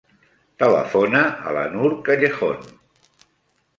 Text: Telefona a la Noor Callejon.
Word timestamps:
Telefona 0.61 1.21
a 1.51 1.55
la 1.57 1.67
Noor 1.75 1.95
Callejon. 2.09 2.67